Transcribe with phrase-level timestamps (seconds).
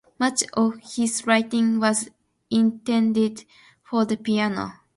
[0.17, 2.09] Much of his writing was
[2.49, 3.45] intended
[3.83, 4.79] for the piano.